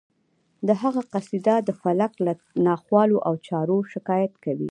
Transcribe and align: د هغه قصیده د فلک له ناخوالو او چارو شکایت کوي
د 0.67 0.69
هغه 0.81 1.01
قصیده 1.13 1.55
د 1.67 1.69
فلک 1.81 2.13
له 2.25 2.33
ناخوالو 2.67 3.17
او 3.27 3.33
چارو 3.47 3.77
شکایت 3.93 4.33
کوي 4.43 4.59